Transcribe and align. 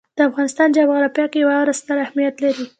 د 0.17 0.19
افغانستان 0.29 0.67
جغرافیه 0.77 1.25
کې 1.33 1.47
واوره 1.47 1.73
ستر 1.79 1.97
اهمیت 2.05 2.35
لري. 2.43 2.65